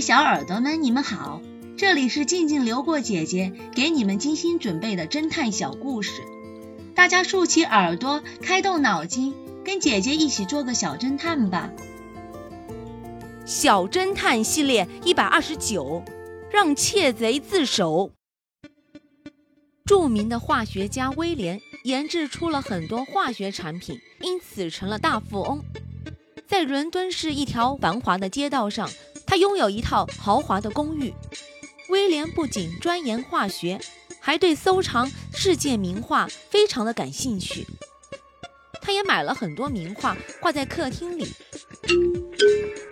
[0.00, 1.40] 小耳朵们，你们好，
[1.76, 6.22] 这里是静静流过姐姐给你们精心准备的侦探小故事，
[6.94, 11.70] 大家竖起耳朵，开动脑筋，跟姐姐一起做个小侦探吧。
[13.46, 16.02] 小侦探系列一百二十九，
[16.50, 18.10] 让窃贼自首。
[19.84, 25.64] 著名的化学家威廉研制出了很多化学产品，因此成了大富翁。
[26.46, 28.88] 在伦敦市一条繁华的街道上，
[29.26, 31.12] 他拥有一套豪华的公寓。
[31.88, 33.80] 威廉不仅钻研化学，
[34.20, 37.66] 还对收藏世界名画非常的感兴趣。
[38.82, 41.32] 他也买了很多名画挂在客厅里。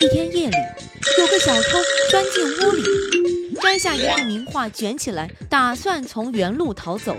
[0.00, 0.56] 一天夜里，
[1.18, 1.78] 有个小偷
[2.10, 7.16] 钻进屋里，摘下一幅名画卷起来，打算从原路逃走。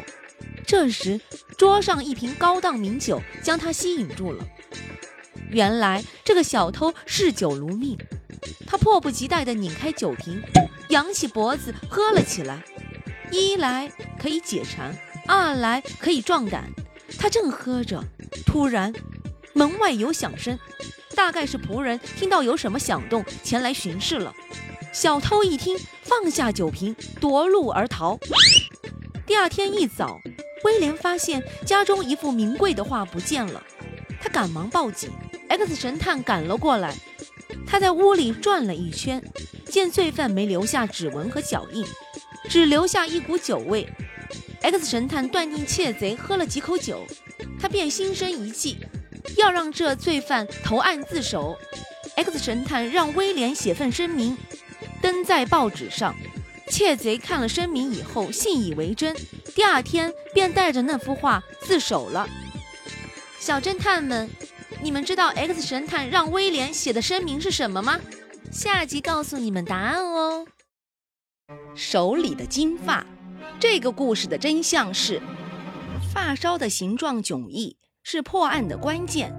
[0.66, 1.20] 这时，
[1.58, 4.46] 桌上一瓶高档名酒将他吸引住了。
[5.50, 7.98] 原来这个小偷嗜酒如命，
[8.67, 10.41] 他迫不及待地拧开酒瓶，
[10.90, 12.63] 扬起脖子喝了起来。
[13.32, 14.96] 一来可以解馋，
[15.27, 16.70] 二来可以壮胆。
[17.18, 18.04] 他正喝着，
[18.46, 18.93] 突然
[19.54, 20.57] 门外有响声，
[21.15, 24.34] 大概是仆人听到有什么响动前来巡视了。
[24.93, 28.18] 小偷一听，放下酒瓶，夺路而逃。
[29.26, 30.20] 第二天一早，
[30.63, 33.62] 威廉发现家中一幅名贵的画不见了，
[34.21, 35.12] 他赶忙报警。
[35.48, 36.96] X 神探赶了过来，
[37.68, 39.21] 他在屋里转了一圈，
[39.66, 41.85] 见罪犯没留下指纹和脚印，
[42.49, 43.88] 只留下一股酒味。
[44.62, 47.05] X 神探断定窃贼喝了几口酒，
[47.60, 48.77] 他便心生一计，
[49.38, 51.58] 要让这罪犯投案自首。
[52.16, 54.38] X 神探让威廉写份声明，
[55.02, 56.16] 登在报纸上。
[56.68, 59.16] 窃贼看了声明以后，信以为真，
[59.54, 62.27] 第二天便带着那幅画自首了。
[63.40, 64.30] 小侦探们。
[64.86, 68.00] 你们知道 X 神探让威廉写的声明是什么吗？
[68.52, 70.46] 下集告诉你们答案哦。
[71.74, 73.03] 手里的金发，
[73.59, 75.19] 这个故事的真相是，
[76.14, 79.34] 发梢的形状迥异是破案的关键，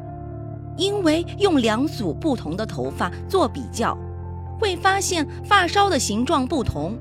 [0.77, 3.97] 因为用两组不同的头发做比较，
[4.59, 6.99] 会发现发梢的形状不同。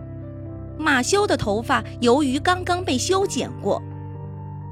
[0.78, 3.82] 马修的头发由于刚刚被修剪过，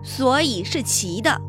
[0.03, 1.41] 所以是齐的。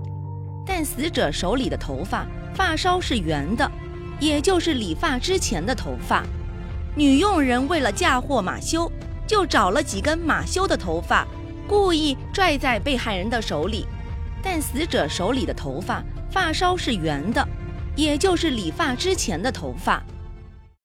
[0.67, 3.71] 但死者手里的头发发梢是圆的，
[4.19, 6.25] 也就是理发之前的头发。
[6.97, 8.91] 女佣人为了嫁祸马修，
[9.27, 11.27] 就找了几根马修的头发，
[11.67, 13.87] 故意拽在被害人的手里。
[14.43, 17.47] 但死者手里的头发发梢是圆的，
[17.97, 20.03] 也就是理发之前的头发。